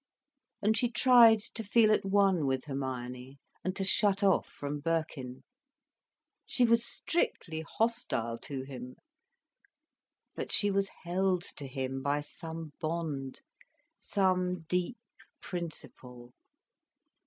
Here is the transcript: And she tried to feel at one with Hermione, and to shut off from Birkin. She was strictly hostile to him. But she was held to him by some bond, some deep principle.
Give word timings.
And 0.63 0.75
she 0.75 0.89
tried 0.89 1.41
to 1.53 1.63
feel 1.63 1.91
at 1.91 2.03
one 2.03 2.47
with 2.47 2.63
Hermione, 2.65 3.37
and 3.63 3.75
to 3.75 3.83
shut 3.83 4.23
off 4.23 4.47
from 4.47 4.79
Birkin. 4.79 5.43
She 6.47 6.65
was 6.65 6.83
strictly 6.83 7.61
hostile 7.77 8.39
to 8.39 8.63
him. 8.63 8.95
But 10.33 10.51
she 10.51 10.71
was 10.71 10.89
held 11.03 11.43
to 11.55 11.67
him 11.67 12.01
by 12.01 12.21
some 12.21 12.71
bond, 12.79 13.41
some 13.99 14.61
deep 14.61 14.97
principle. 15.39 16.33